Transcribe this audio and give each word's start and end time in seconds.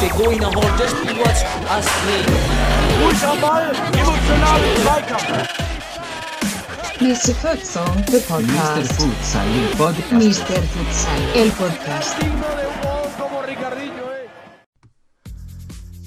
They 0.00 0.08
go 0.16 0.30
in 0.30 0.42
a 0.42 0.50
hole, 0.50 0.62
just 0.78 0.94
watch 1.18 1.42
us 1.74 1.88
play. 2.02 2.22
Ruhig 3.00 3.22
am 3.24 3.40
Ball, 3.40 3.66
emotionalen 3.98 4.76
Zweikampf. 4.82 5.28
Mr. 7.00 7.34
Futsal, 7.34 7.90
the 8.06 8.18
Mr. 8.18 8.26
podcast. 8.28 8.92
Futsal, 8.92 9.48
il 9.48 9.76
podcast. 9.76 10.12
Mr. 10.12 10.62
Futsal, 10.72 11.20
el 11.34 11.50
podcast. 11.50 12.16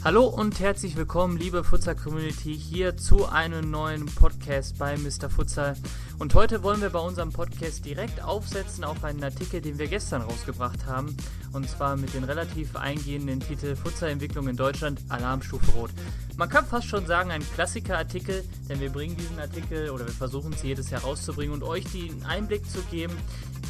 Hallo 0.05 0.25
und 0.25 0.59
herzlich 0.59 0.97
willkommen, 0.97 1.37
liebe 1.37 1.63
Futsal-Community, 1.63 2.57
hier 2.57 2.97
zu 2.97 3.25
einem 3.25 3.71
neuen 3.71 4.05
Podcast 4.05 4.77
bei 4.77 4.97
Mr. 4.97 5.29
Futsal. 5.29 5.77
Und 6.19 6.33
heute 6.33 6.61
wollen 6.61 6.81
wir 6.81 6.89
bei 6.89 6.99
unserem 6.99 7.31
Podcast 7.31 7.85
direkt 7.85 8.21
aufsetzen 8.21 8.83
auf 8.83 9.01
einen 9.05 9.23
Artikel, 9.23 9.61
den 9.61 9.79
wir 9.79 9.87
gestern 9.87 10.21
rausgebracht 10.21 10.85
haben. 10.87 11.15
Und 11.53 11.69
zwar 11.69 11.95
mit 11.95 12.13
dem 12.13 12.25
relativ 12.25 12.75
eingehenden 12.75 13.39
Titel 13.39 13.77
Futsal-Entwicklung 13.77 14.49
in 14.49 14.57
Deutschland, 14.57 14.99
Alarmstufe 15.07 15.71
Rot. 15.71 15.91
Man 16.35 16.49
kann 16.49 16.65
fast 16.65 16.87
schon 16.87 17.05
sagen, 17.05 17.31
ein 17.31 17.43
Klassiker-Artikel, 17.53 18.43
denn 18.67 18.81
wir 18.81 18.89
bringen 18.89 19.15
diesen 19.15 19.39
Artikel 19.39 19.89
oder 19.89 20.05
wir 20.05 20.13
versuchen 20.13 20.51
es 20.51 20.63
jedes 20.63 20.89
Jahr 20.89 21.03
rauszubringen 21.03 21.53
und 21.53 21.63
euch 21.63 21.85
den 21.93 22.25
Einblick 22.25 22.69
zu 22.69 22.81
geben, 22.91 23.15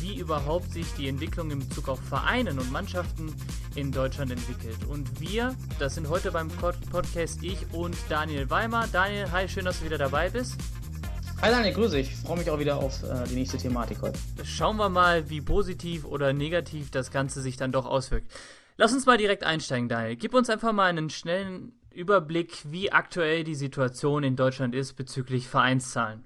wie 0.01 0.17
überhaupt 0.17 0.71
sich 0.71 0.85
die 0.97 1.07
Entwicklung 1.07 1.51
in 1.51 1.59
Bezug 1.59 1.89
auf 1.89 1.99
Vereinen 1.99 2.59
und 2.59 2.71
Mannschaften 2.71 3.33
in 3.75 3.91
Deutschland 3.91 4.31
entwickelt. 4.31 4.85
Und 4.85 5.19
wir, 5.19 5.55
das 5.79 5.95
sind 5.95 6.09
heute 6.09 6.31
beim 6.31 6.47
Pod- 6.49 6.75
Podcast 6.91 7.43
ich 7.43 7.57
und 7.71 7.95
Daniel 8.09 8.49
Weimer. 8.49 8.87
Daniel, 8.91 9.31
hi, 9.31 9.47
schön, 9.47 9.65
dass 9.65 9.79
du 9.79 9.85
wieder 9.85 9.97
dabei 9.97 10.29
bist. 10.29 10.55
Hi 11.41 11.51
Daniel, 11.51 11.73
grüße. 11.73 11.99
Ich 11.99 12.15
freue 12.15 12.37
mich 12.37 12.49
auch 12.49 12.59
wieder 12.59 12.77
auf 12.77 13.03
äh, 13.03 13.27
die 13.29 13.35
nächste 13.35 13.57
Thematik 13.57 14.01
heute. 14.01 14.17
Schauen 14.45 14.77
wir 14.77 14.89
mal, 14.89 15.29
wie 15.29 15.41
positiv 15.41 16.05
oder 16.05 16.31
negativ 16.31 16.89
das 16.89 17.11
Ganze 17.11 17.41
sich 17.41 17.57
dann 17.57 17.71
doch 17.71 17.85
auswirkt. 17.85 18.31
Lass 18.77 18.93
uns 18.93 19.05
mal 19.05 19.17
direkt 19.17 19.43
einsteigen, 19.43 19.89
Daniel. 19.89 20.15
Gib 20.15 20.33
uns 20.33 20.49
einfach 20.49 20.71
mal 20.71 20.89
einen 20.89 21.09
schnellen 21.09 21.73
Überblick, 21.91 22.63
wie 22.71 22.91
aktuell 22.91 23.43
die 23.43 23.55
Situation 23.55 24.23
in 24.23 24.35
Deutschland 24.35 24.73
ist 24.73 24.93
bezüglich 24.93 25.47
Vereinszahlen. 25.47 26.23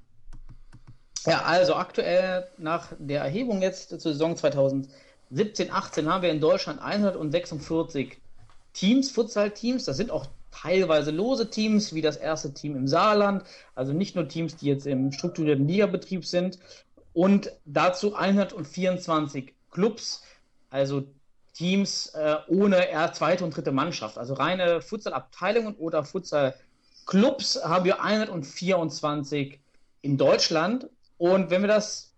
Ja, 1.27 1.41
also 1.41 1.75
aktuell 1.75 2.47
nach 2.57 2.93
der 2.97 3.21
Erhebung 3.21 3.61
jetzt 3.61 3.89
zur 3.89 3.99
Saison 3.99 4.35
2017-18 4.35 6.05
haben 6.05 6.21
wir 6.21 6.29
in 6.29 6.39
Deutschland 6.39 6.81
146 6.81 8.17
Teams, 8.71 9.11
Futsal-Teams. 9.11 9.83
Das 9.83 9.97
sind 9.97 10.09
auch 10.09 10.27
teilweise 10.51 11.11
lose 11.11 11.49
Teams, 11.49 11.93
wie 11.93 12.01
das 12.01 12.15
erste 12.15 12.53
Team 12.53 12.77
im 12.77 12.87
Saarland. 12.87 13.43
Also 13.75 13.91
nicht 13.91 14.15
nur 14.15 14.29
Teams, 14.29 14.55
die 14.55 14.67
jetzt 14.67 14.87
im 14.87 15.11
strukturierten 15.11 15.67
Ligabetrieb 15.67 16.25
sind. 16.25 16.59
Und 17.11 17.51
dazu 17.65 18.15
124 18.15 19.53
Clubs, 19.69 20.23
also 20.69 21.03
Teams 21.53 22.07
äh, 22.15 22.37
ohne 22.47 22.89
eher 22.89 23.11
zweite 23.11 23.43
und 23.43 23.53
dritte 23.53 23.73
Mannschaft. 23.73 24.17
Also 24.17 24.33
reine 24.33 24.81
Futsal-Abteilungen 24.81 25.75
oder 25.75 26.05
Futsal-Clubs 26.05 27.65
haben 27.65 27.83
wir 27.83 28.01
124 28.01 29.59
in 30.03 30.17
Deutschland. 30.17 30.87
Und 31.17 31.49
wenn 31.49 31.61
wir 31.61 31.67
das 31.67 32.13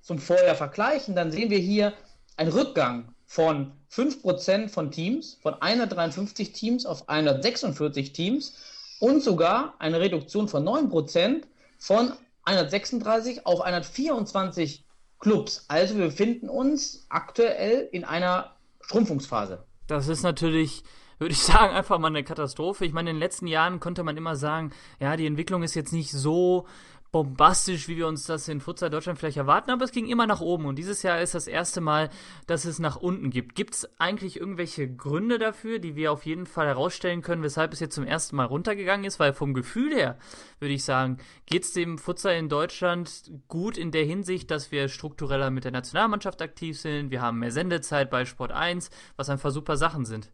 zum 0.00 0.18
Vorjahr 0.18 0.54
vergleichen, 0.54 1.14
dann 1.14 1.30
sehen 1.30 1.50
wir 1.50 1.58
hier 1.58 1.94
einen 2.36 2.52
Rückgang 2.52 3.14
von 3.26 3.72
5% 3.90 4.68
von 4.68 4.90
Teams, 4.90 5.38
von 5.42 5.54
153 5.54 6.52
Teams 6.52 6.86
auf 6.86 7.08
146 7.08 8.12
Teams 8.12 8.54
und 9.00 9.22
sogar 9.22 9.74
eine 9.78 10.00
Reduktion 10.00 10.48
von 10.48 10.64
9% 10.64 11.42
von 11.78 12.12
136 12.44 13.46
auf 13.46 13.60
124 13.60 14.84
Clubs. 15.18 15.64
Also 15.68 15.96
wir 15.96 16.06
befinden 16.06 16.48
uns 16.48 17.06
aktuell 17.08 17.88
in 17.92 18.04
einer 18.04 18.56
Schrumpfungsphase. 18.80 19.64
Das 19.86 20.08
ist 20.08 20.22
natürlich, 20.22 20.82
würde 21.18 21.32
ich 21.32 21.42
sagen, 21.42 21.74
einfach 21.74 21.98
mal 21.98 22.08
eine 22.08 22.24
Katastrophe. 22.24 22.84
Ich 22.84 22.92
meine, 22.92 23.10
in 23.10 23.16
den 23.16 23.20
letzten 23.20 23.46
Jahren 23.46 23.80
konnte 23.80 24.02
man 24.02 24.16
immer 24.16 24.36
sagen, 24.36 24.72
ja, 25.00 25.16
die 25.16 25.26
Entwicklung 25.26 25.62
ist 25.62 25.74
jetzt 25.74 25.92
nicht 25.92 26.10
so 26.10 26.66
bombastisch, 27.12 27.88
wie 27.88 27.98
wir 27.98 28.08
uns 28.08 28.24
das 28.24 28.48
in 28.48 28.60
Futsal 28.60 28.88
Deutschland 28.88 29.18
vielleicht 29.18 29.36
erwarten, 29.36 29.70
aber 29.70 29.84
es 29.84 29.92
ging 29.92 30.08
immer 30.08 30.26
nach 30.26 30.40
oben 30.40 30.64
und 30.64 30.76
dieses 30.76 31.02
Jahr 31.02 31.20
ist 31.20 31.34
das 31.34 31.46
erste 31.46 31.82
Mal, 31.82 32.08
dass 32.46 32.64
es 32.64 32.78
nach 32.78 32.96
unten 32.96 33.28
gibt. 33.28 33.54
Gibt 33.54 33.74
es 33.74 34.00
eigentlich 34.00 34.40
irgendwelche 34.40 34.88
Gründe 34.88 35.38
dafür, 35.38 35.78
die 35.78 35.94
wir 35.94 36.10
auf 36.10 36.24
jeden 36.24 36.46
Fall 36.46 36.66
herausstellen 36.66 37.20
können, 37.20 37.42
weshalb 37.42 37.74
es 37.74 37.80
jetzt 37.80 37.94
zum 37.94 38.04
ersten 38.04 38.36
Mal 38.36 38.46
runtergegangen 38.46 39.04
ist? 39.04 39.20
Weil 39.20 39.34
vom 39.34 39.52
Gefühl 39.52 39.94
her, 39.94 40.18
würde 40.58 40.72
ich 40.72 40.84
sagen, 40.84 41.18
geht 41.44 41.64
es 41.64 41.74
dem 41.74 41.98
Futsal 41.98 42.36
in 42.36 42.48
Deutschland 42.48 43.30
gut 43.46 43.76
in 43.76 43.90
der 43.90 44.04
Hinsicht, 44.04 44.50
dass 44.50 44.72
wir 44.72 44.88
struktureller 44.88 45.50
mit 45.50 45.64
der 45.64 45.72
Nationalmannschaft 45.72 46.40
aktiv 46.40 46.80
sind, 46.80 47.10
wir 47.10 47.20
haben 47.20 47.40
mehr 47.40 47.52
Sendezeit 47.52 48.08
bei 48.08 48.24
Sport 48.24 48.52
1, 48.52 48.88
was 49.16 49.28
einfach 49.28 49.50
super 49.50 49.76
Sachen 49.76 50.06
sind. 50.06 50.30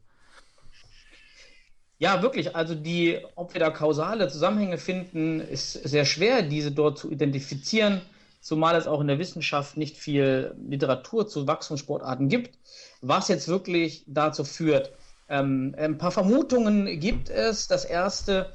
Ja, 1.98 2.22
wirklich. 2.22 2.54
Also 2.54 2.74
die, 2.74 3.18
ob 3.34 3.54
wir 3.54 3.60
da 3.60 3.70
kausale 3.70 4.28
Zusammenhänge 4.28 4.78
finden, 4.78 5.40
ist 5.40 5.72
sehr 5.72 6.04
schwer, 6.04 6.42
diese 6.42 6.70
dort 6.70 6.98
zu 6.98 7.10
identifizieren, 7.10 8.00
zumal 8.40 8.76
es 8.76 8.86
auch 8.86 9.00
in 9.00 9.08
der 9.08 9.18
Wissenschaft 9.18 9.76
nicht 9.76 9.96
viel 9.96 10.54
Literatur 10.68 11.26
zu 11.26 11.48
Wachstumssportarten 11.48 12.28
gibt, 12.28 12.56
was 13.00 13.28
jetzt 13.28 13.48
wirklich 13.48 14.04
dazu 14.06 14.44
führt. 14.44 14.92
Ähm, 15.28 15.74
ein 15.76 15.98
paar 15.98 16.12
Vermutungen 16.12 17.00
gibt 17.00 17.30
es. 17.30 17.66
Das 17.66 17.84
erste, 17.84 18.52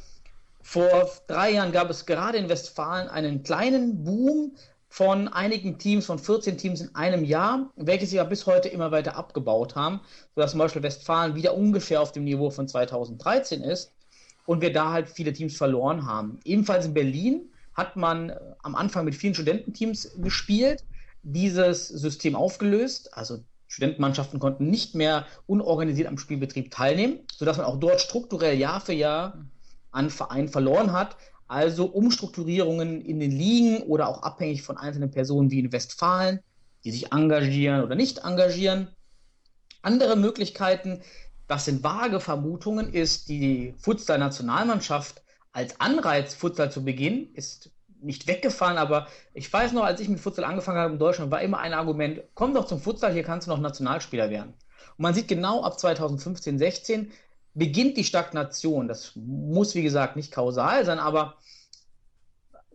vor 0.62 1.10
drei 1.28 1.52
Jahren 1.52 1.74
gab 1.74 1.90
es 1.90 2.06
gerade 2.06 2.38
in 2.38 2.48
Westfalen 2.48 3.10
einen 3.10 3.44
kleinen 3.44 4.06
Boom 4.06 4.56
von 4.94 5.28
einigen 5.28 5.80
Teams, 5.80 6.06
von 6.06 6.20
14 6.20 6.59
Teams 6.59 6.80
in 6.80 6.94
einem 6.94 7.24
Jahr, 7.24 7.72
welche 7.76 8.06
sich 8.06 8.18
ja 8.18 8.24
bis 8.24 8.46
heute 8.46 8.70
immer 8.70 8.92
weiter 8.92 9.16
abgebaut 9.16 9.74
haben, 9.74 10.02
sodass 10.36 10.52
zum 10.52 10.59
Beispiel 10.59 10.84
Westfalen 10.84 11.34
wieder 11.34 11.58
ungefähr 11.58 12.00
auf 12.00 12.12
dem 12.12 12.26
Niveau 12.26 12.52
von 12.52 12.68
2013 12.68 13.64
ist 13.64 13.92
und 14.46 14.62
wir 14.62 14.72
da 14.72 14.92
halt 14.92 15.09
viele 15.09 15.34
Teams 15.34 15.58
verloren 15.58 16.06
haben. 16.06 16.40
Ebenfalls 16.46 16.86
in 16.86 16.94
Berlin 16.94 17.50
hat 17.74 17.96
man 17.96 18.30
äh, 18.30 18.40
am 18.62 18.76
Anfang 18.76 19.04
mit 19.04 19.16
vielen 19.16 19.34
Studententeams 19.34 20.12
gespielt, 20.18 20.84
dieses 21.24 21.88
System 21.88 22.36
aufgelöst, 22.36 23.18
also 23.18 23.40
Studentenmannschaften 23.66 24.40
konnten 24.40 24.70
nicht 24.70 24.94
mehr 24.94 25.25
unorganisiert 25.48 26.08
am 26.08 26.20
Spielbetrieb 26.20 26.70
teilnehmen, 26.70 27.22
sodass 27.36 27.58
man 27.58 27.66
auch 27.66 27.80
dort 27.80 28.00
strukturell 28.00 28.60
Jahr 28.60 28.80
für 28.80 28.94
Jahr 28.94 29.44
an 29.90 30.12
Vereinen 30.12 30.50
verloren 30.50 30.92
hat. 30.92 31.16
Also 31.53 31.86
Umstrukturierungen 31.86 33.06
in 33.06 33.19
den 33.19 33.30
Ligen 33.30 33.84
oder 33.84 34.08
auch 34.08 34.24
abhängig 34.24 34.64
von 34.64 34.75
einzelnen 34.75 35.12
Personen 35.12 35.52
wie 35.52 35.59
in 35.59 35.72
Westfalen, 35.72 36.40
die 36.84 36.90
sich 36.90 37.12
engagieren 37.12 37.84
oder 37.84 37.94
nicht 37.94 38.25
engagieren. 38.25 38.88
Andere 39.84 40.16
Möglichkeiten, 40.16 41.03
das 41.47 41.66
sind 41.66 41.84
vage 41.84 42.19
Vermutungen, 42.19 42.92
ist 42.92 43.30
die 43.30 43.75
Futsal-Nationalmannschaft 43.78 45.22
als 45.52 45.80
Anreiz, 45.80 46.34
Futsal 46.34 46.72
zu 46.72 46.84
beginnen, 46.84 47.28
ist 47.36 47.69
nicht 48.02 48.25
weggefallen, 48.25 48.80
aber 48.80 49.08
ich 49.36 49.53
weiß 49.53 49.74
noch, 49.74 49.84
als 49.84 50.02
ich 50.02 50.09
mit 50.09 50.22
Futsal 50.22 50.46
angefangen 50.46 50.80
habe 50.80 50.94
in 50.94 51.00
Deutschland, 51.00 51.30
war 51.30 51.44
immer 51.44 51.59
ein 51.59 51.75
Argument, 51.75 52.24
komm 52.34 52.56
doch 52.56 52.66
zum 52.66 52.81
Futsal, 52.81 53.13
hier 53.13 53.22
kannst 53.22 53.46
du 53.46 53.52
noch 53.52 53.59
Nationalspieler 53.59 54.31
werden. 54.31 54.56
Und 54.97 55.03
man 55.03 55.13
sieht 55.13 55.28
genau 55.28 55.63
ab 55.63 55.80
2015, 55.80 56.58
16 56.58 57.12
beginnt 57.53 57.97
die 57.97 58.03
Stagnation. 58.03 58.88
Das 58.88 59.14
muss, 59.16 59.75
wie 59.75 59.84
gesagt, 59.84 60.16
nicht 60.16 60.31
kausal 60.31 60.86
sein, 60.86 61.00
aber 61.00 61.36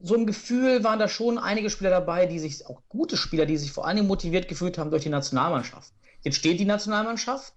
so 0.00 0.14
im 0.14 0.26
Gefühl 0.26 0.84
waren 0.84 0.98
da 0.98 1.08
schon 1.08 1.38
einige 1.38 1.70
Spieler 1.70 1.90
dabei, 1.90 2.26
die 2.26 2.38
sich, 2.38 2.66
auch 2.66 2.82
gute 2.88 3.16
Spieler, 3.16 3.46
die 3.46 3.56
sich 3.56 3.72
vor 3.72 3.86
allem 3.86 4.06
motiviert 4.06 4.48
gefühlt 4.48 4.78
haben 4.78 4.90
durch 4.90 5.02
die 5.02 5.08
Nationalmannschaft. 5.08 5.92
Jetzt 6.22 6.36
steht 6.36 6.60
die 6.60 6.64
Nationalmannschaft 6.64 7.54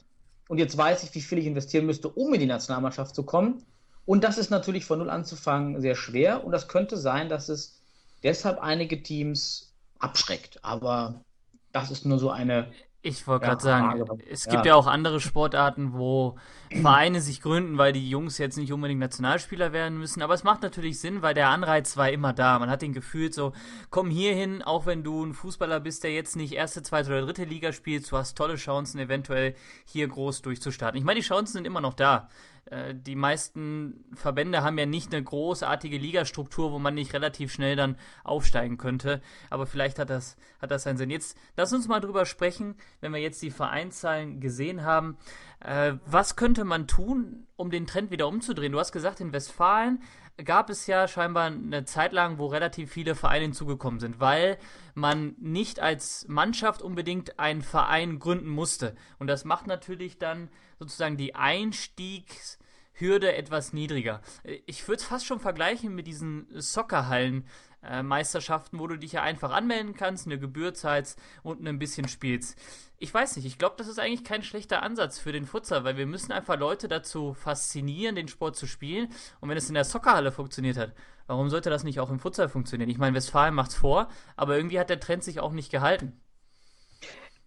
und 0.48 0.58
jetzt 0.58 0.78
weiß 0.78 1.04
ich, 1.04 1.14
wie 1.14 1.22
viel 1.22 1.38
ich 1.38 1.46
investieren 1.46 1.86
müsste, 1.86 2.10
um 2.10 2.34
in 2.34 2.40
die 2.40 2.48
Nationalmannschaft 2.48 3.16
zu 3.16 3.24
kommen. 3.24 3.64
Und 4.06 4.24
das 4.24 4.38
ist 4.38 4.50
natürlich 4.50 4.86
von 4.86 5.00
Null 5.00 5.10
anzufangen 5.10 5.80
sehr 5.82 5.96
schwer 5.96 6.44
und 6.44 6.52
das 6.52 6.68
könnte 6.68 6.98
sein, 6.98 7.30
dass 7.30 7.50
es 7.50 7.80
deshalb 8.24 8.60
einige 8.60 9.04
Teams 9.04 9.74
abschreckt. 10.00 10.60
Aber 10.64 11.24
das 11.72 11.92
ist 11.92 12.06
nur 12.06 12.18
so 12.18 12.32
eine 12.32 12.72
Ich 13.04 13.26
wollte 13.26 13.46
Ja, 13.46 13.50
gerade 13.50 13.64
sagen, 13.64 14.20
es 14.30 14.46
ja. 14.46 14.52
gibt 14.52 14.66
ja 14.68 14.76
auch 14.76 14.86
andere 14.86 15.20
Sportarten, 15.20 15.94
wo 15.94 16.36
Vereine 16.70 17.20
sich 17.20 17.42
gründen, 17.42 17.80
weil 17.80 17.94
die 17.94 18.08
Jungs 18.08 18.38
jetzt 18.38 18.58
nicht 18.58 18.72
unbedingt 18.72 19.00
Nationalspieler 19.00 19.74
werden 19.74 19.98
müssen. 19.98 20.22
Aber 20.22 20.36
es 20.36 20.44
macht 20.44 20.62
natürlich 20.62 21.00
Sinn, 21.00 21.24
weil 21.24 21.34
der 21.34 21.50
Anreiz 21.50 21.98
war 21.98 22.12
immer 22.12 22.32
da. 22.32 22.60
Man 22.60 22.70
hat 22.70 22.84
den 22.84 22.94
gefühlt 22.94 23.34
so, 23.34 23.54
komm 23.90 24.12
hier 24.12 24.36
hin, 24.36 24.62
auch 24.62 24.86
wenn 24.86 25.04
du 25.04 25.26
ein 25.26 25.34
Fußballer 25.34 25.80
bist, 25.80 26.04
der 26.04 26.14
jetzt 26.14 26.36
nicht 26.36 26.54
erste, 26.54 26.84
zweite 26.84 27.10
oder 27.10 27.22
dritte 27.22 27.44
Liga 27.46 27.74
spielt, 27.74 28.10
du 28.12 28.18
hast 28.18 28.38
tolle 28.38 28.56
Chancen, 28.56 29.00
eventuell 29.00 29.56
hier 29.86 30.08
groß 30.08 30.44
durchzustarten. 30.44 30.98
Ich 31.00 31.04
meine, 31.04 31.20
die 31.20 31.26
Chancen 31.26 31.54
sind 31.54 31.66
immer 31.66 31.82
noch 31.82 31.96
da. 31.96 32.30
Äh, 32.66 32.96
Die 32.96 33.16
meisten 33.16 34.06
Verbände 34.14 34.64
haben 34.64 34.78
ja 34.78 34.86
nicht 34.86 35.14
eine 35.14 35.24
großartige 35.24 35.98
Ligastruktur, 35.98 36.72
wo 36.72 36.80
man 36.80 36.94
nicht 36.94 37.14
relativ 37.14 37.52
schnell 37.52 37.76
dann 37.76 37.98
aufsteigen 38.24 38.78
könnte. 38.78 39.22
Aber 39.50 39.66
vielleicht 39.66 40.00
hat 40.00 40.10
das, 40.10 40.38
hat 40.62 40.72
das 40.72 40.88
einen 40.88 40.98
Sinn. 40.98 41.10
Jetzt 41.10 41.38
lass 41.58 41.74
uns 41.74 41.88
mal 41.88 42.00
drüber 42.00 42.26
sprechen, 42.26 42.76
wenn 43.00 43.14
wir 43.14 43.20
jetzt 43.20 43.42
die 43.42 43.52
Vereinszahlen 43.52 44.40
gesehen 44.40 44.84
haben. 44.84 45.18
Äh, 45.60 45.94
was 46.06 46.36
könnte 46.36 46.64
man 46.64 46.88
tun, 46.88 47.48
um 47.56 47.70
den 47.70 47.86
Trend 47.86 48.12
wieder 48.12 48.28
umzudrehen. 48.28 48.72
Du 48.72 48.80
hast 48.80 48.92
gesagt, 48.92 49.20
in 49.20 49.34
Westfalen 49.34 50.02
gab 50.44 50.70
es 50.70 50.88
ja 50.88 51.08
scheinbar 51.08 51.46
eine 51.46 51.86
Zeit 51.86 52.14
lang, 52.14 52.40
wo 52.40 52.48
relativ 52.48 52.92
viele 52.92 53.16
Vereine 53.16 53.44
hinzugekommen 53.44 54.00
sind, 54.00 54.20
weil 54.20 54.58
man 54.94 55.36
nicht 55.40 55.80
als 55.80 56.28
Mannschaft 56.28 56.82
unbedingt 56.82 57.40
einen 57.40 57.62
Verein 57.62 58.20
gründen 58.20 58.50
musste. 58.50 58.96
Und 59.20 59.28
das 59.28 59.46
macht 59.46 59.68
natürlich 59.68 60.18
dann 60.18 60.50
sozusagen 60.80 61.18
die 61.18 61.36
Einstiegshürde 61.36 63.36
etwas 63.36 63.74
niedriger. 63.74 64.22
Ich 64.66 64.88
würde 64.88 65.02
es 65.02 65.08
fast 65.08 65.26
schon 65.26 65.40
vergleichen 65.40 65.96
mit 65.96 66.08
diesen 66.08 66.48
Soccerhallen, 66.52 67.46
äh, 67.84 68.04
Meisterschaften, 68.04 68.80
wo 68.80 68.88
du 68.88 68.98
dich 68.98 69.14
ja 69.14 69.24
einfach 69.24 69.52
anmelden 69.52 69.96
kannst, 69.96 70.28
eine 70.28 70.38
Gebühr 70.38 70.74
zahlst 70.74 71.20
und 71.42 71.68
ein 71.68 71.80
bisschen 71.80 72.08
spielst. 72.08 72.60
Ich 72.98 73.12
weiß 73.12 73.36
nicht, 73.36 73.46
ich 73.46 73.58
glaube, 73.58 73.76
das 73.78 73.88
ist 73.88 74.00
eigentlich 74.00 74.24
kein 74.24 74.44
schlechter 74.44 74.84
Ansatz 74.84 75.18
für 75.18 75.32
den 75.32 75.48
Futsal, 75.48 75.84
weil 75.84 75.98
wir 75.98 76.06
müssen 76.06 76.32
einfach 76.32 76.60
Leute 76.60 76.88
dazu 76.88 77.34
faszinieren, 77.34 78.16
den 78.16 78.28
Sport 78.28 78.56
zu 78.56 78.68
spielen. 78.68 79.10
Und 79.40 79.50
wenn 79.50 79.58
es 79.58 79.68
in 79.68 79.74
der 79.74 79.86
Soccerhalle 79.86 80.32
funktioniert 80.32 80.78
hat, 80.78 80.94
warum 81.28 81.50
sollte 81.50 81.70
das 81.70 81.84
nicht 81.84 82.00
auch 82.00 82.10
im 82.10 82.20
Futsal 82.20 82.50
funktionieren? 82.50 82.90
Ich 82.90 82.98
meine, 82.98 83.16
Westfalen 83.16 83.54
macht's 83.54 83.76
vor, 83.76 84.08
aber 84.36 84.56
irgendwie 84.58 84.80
hat 84.80 84.90
der 84.90 85.00
Trend 85.00 85.24
sich 85.24 85.40
auch 85.40 85.52
nicht 85.52 85.72
gehalten. 85.72 86.22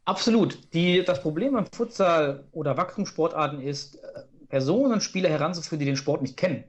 Absolut. 0.05 0.73
Die, 0.75 1.03
das 1.05 1.23
Problem 1.23 1.55
beim 1.55 1.67
Futsal 1.73 2.47
oder 2.53 2.76
Wachstumssportarten 2.76 3.61
ist, 3.61 3.97
äh, 3.97 4.23
Personen 4.49 5.00
Spieler 5.00 5.31
heranzuführen, 5.31 5.81
die 5.81 5.87
den 5.87 5.97
Sport 5.97 6.23
nicht 6.23 6.37
kennen. 6.37 6.65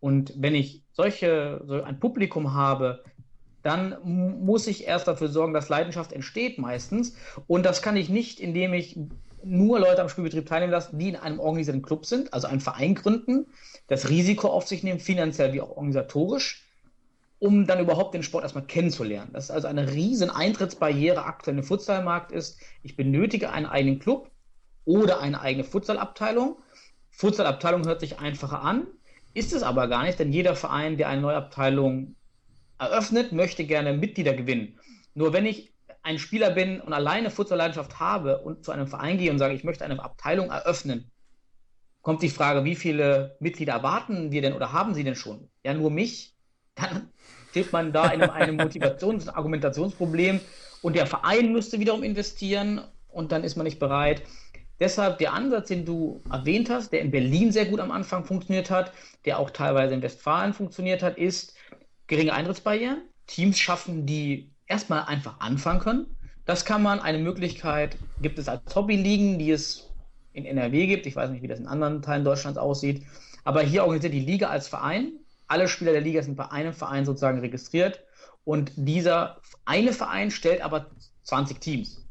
Und 0.00 0.32
wenn 0.36 0.54
ich 0.54 0.82
solche, 0.92 1.62
so 1.66 1.82
ein 1.82 2.00
Publikum 2.00 2.54
habe, 2.54 3.04
dann 3.62 3.96
muss 4.02 4.66
ich 4.66 4.86
erst 4.86 5.06
dafür 5.06 5.28
sorgen, 5.28 5.52
dass 5.52 5.68
Leidenschaft 5.68 6.12
entsteht 6.12 6.58
meistens. 6.58 7.16
Und 7.46 7.64
das 7.64 7.80
kann 7.80 7.96
ich 7.96 8.08
nicht, 8.08 8.40
indem 8.40 8.74
ich 8.74 8.98
nur 9.44 9.80
Leute 9.80 10.02
am 10.02 10.08
Spielbetrieb 10.08 10.46
teilnehmen 10.46 10.72
lasse, 10.72 10.96
die 10.96 11.08
in 11.08 11.16
einem 11.16 11.40
organisierten 11.40 11.82
Club 11.82 12.06
sind, 12.06 12.32
also 12.32 12.46
einen 12.46 12.60
Verein 12.60 12.94
gründen, 12.94 13.46
das 13.86 14.08
Risiko 14.08 14.48
auf 14.48 14.68
sich 14.68 14.82
nehmen, 14.82 15.00
finanziell 15.00 15.52
wie 15.52 15.60
auch 15.60 15.70
organisatorisch, 15.70 16.64
um 17.38 17.66
dann 17.66 17.80
überhaupt 17.80 18.14
den 18.14 18.22
Sport 18.22 18.44
erstmal 18.44 18.66
kennenzulernen. 18.66 19.30
Das 19.32 19.44
ist 19.44 19.50
also 19.50 19.66
eine 19.66 19.92
riesen 19.92 20.30
Eintrittsbarriere 20.30 21.24
aktuell 21.24 21.58
im 21.58 21.64
Futsalmarkt 21.64 22.30
ist. 22.30 22.60
Ich 22.82 22.96
benötige 22.96 23.50
einen 23.50 23.66
eigenen 23.66 23.98
Club 23.98 24.30
oder 24.84 25.20
eine 25.20 25.40
eigene 25.40 25.64
Futsalabteilung. 25.64 26.58
Futsalabteilung 27.10 27.84
hört 27.84 28.00
sich 28.00 28.18
einfacher 28.18 28.62
an, 28.62 28.86
ist 29.34 29.52
es 29.52 29.62
aber 29.62 29.88
gar 29.88 30.04
nicht, 30.04 30.18
denn 30.18 30.32
jeder 30.32 30.54
Verein, 30.54 30.96
der 30.96 31.08
eine 31.08 31.20
neue 31.20 31.36
Abteilung 31.36 32.14
eröffnet, 32.78 33.32
möchte 33.32 33.64
gerne 33.64 33.92
Mitglieder 33.92 34.34
gewinnen. 34.34 34.78
Nur 35.14 35.32
wenn 35.32 35.46
ich 35.46 35.71
ein 36.02 36.18
Spieler 36.18 36.50
bin 36.50 36.80
und 36.80 36.92
alleine 36.92 37.30
Futsal-Leidenschaft 37.30 38.00
habe 38.00 38.38
und 38.38 38.64
zu 38.64 38.72
einem 38.72 38.86
Verein 38.86 39.18
gehe 39.18 39.30
und 39.30 39.38
sage, 39.38 39.54
ich 39.54 39.64
möchte 39.64 39.84
eine 39.84 40.02
Abteilung 40.02 40.50
eröffnen, 40.50 41.10
kommt 42.02 42.22
die 42.22 42.28
Frage, 42.28 42.64
wie 42.64 42.74
viele 42.74 43.36
Mitglieder 43.38 43.74
erwarten 43.74 44.32
wir 44.32 44.42
denn 44.42 44.54
oder 44.54 44.72
haben 44.72 44.94
sie 44.94 45.04
denn 45.04 45.14
schon? 45.14 45.48
Ja, 45.64 45.72
nur 45.74 45.90
mich. 45.90 46.34
Dann 46.74 47.10
steht 47.50 47.72
man 47.72 47.92
da 47.92 48.10
in 48.10 48.22
einem, 48.22 48.56
Motivations- 48.56 49.24
und 49.24 49.36
Argumentationsproblem 49.36 50.40
und 50.80 50.96
der 50.96 51.06
Verein 51.06 51.52
müsste 51.52 51.78
wiederum 51.78 52.02
investieren 52.02 52.80
und 53.08 53.30
dann 53.30 53.44
ist 53.44 53.56
man 53.56 53.64
nicht 53.64 53.78
bereit. 53.78 54.22
Deshalb 54.80 55.18
der 55.18 55.34
Ansatz, 55.34 55.68
den 55.68 55.84
du 55.84 56.22
erwähnt 56.30 56.70
hast, 56.70 56.92
der 56.92 57.02
in 57.02 57.10
Berlin 57.10 57.52
sehr 57.52 57.66
gut 57.66 57.78
am 57.78 57.90
Anfang 57.90 58.24
funktioniert 58.24 58.70
hat, 58.70 58.92
der 59.26 59.38
auch 59.38 59.50
teilweise 59.50 59.92
in 59.92 60.00
Westfalen 60.00 60.54
funktioniert 60.54 61.02
hat, 61.02 61.18
ist 61.18 61.54
geringe 62.06 62.32
Eintrittsbarrieren, 62.32 63.02
Teams 63.26 63.58
schaffen, 63.58 64.06
die 64.06 64.51
erstmal 64.72 65.04
einfach 65.04 65.38
anfangen 65.38 65.80
können. 65.80 66.06
Das 66.46 66.64
kann 66.64 66.82
man, 66.82 66.98
eine 66.98 67.18
Möglichkeit 67.18 67.96
gibt 68.20 68.38
es 68.38 68.48
als 68.48 68.74
Hobbyligen, 68.74 69.38
die 69.38 69.50
es 69.50 69.88
in 70.32 70.44
NRW 70.44 70.86
gibt. 70.86 71.06
Ich 71.06 71.14
weiß 71.14 71.30
nicht, 71.30 71.42
wie 71.42 71.46
das 71.46 71.60
in 71.60 71.66
anderen 71.66 72.02
Teilen 72.02 72.24
Deutschlands 72.24 72.58
aussieht. 72.58 73.04
Aber 73.44 73.60
hier 73.60 73.82
organisiert 73.82 74.14
die 74.14 74.20
Liga 74.20 74.48
als 74.48 74.68
Verein. 74.68 75.12
Alle 75.46 75.68
Spieler 75.68 75.92
der 75.92 76.00
Liga 76.00 76.22
sind 76.22 76.36
bei 76.36 76.50
einem 76.50 76.72
Verein 76.72 77.04
sozusagen 77.04 77.38
registriert. 77.40 78.02
Und 78.44 78.72
dieser 78.76 79.40
eine 79.66 79.92
Verein 79.92 80.30
stellt 80.30 80.62
aber 80.62 80.86
20 81.24 81.60
Teams. 81.60 82.04